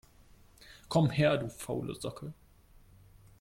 Komm 0.89 1.09
her, 1.11 1.37
du 1.37 1.47
faule 1.49 1.93
Socke! 1.95 2.31